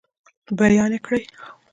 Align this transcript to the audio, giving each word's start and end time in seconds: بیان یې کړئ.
بیان 0.57 0.91
یې 0.95 0.99
کړئ. 1.05 1.21